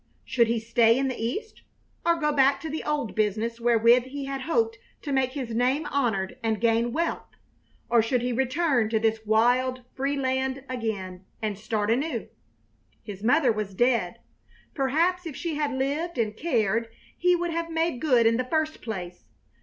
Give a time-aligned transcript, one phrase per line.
[0.25, 1.61] Should he stay in the East
[2.07, 5.85] and go back to the old business wherewith he had hoped to make his name
[5.91, 7.27] honored and gain wealth,
[7.87, 12.27] or should he return to this wild, free land again and start anew?
[13.03, 14.17] His mother was dead.
[14.73, 18.81] Perhaps if she had lived and cared he would have made good in the first
[18.81, 19.25] place.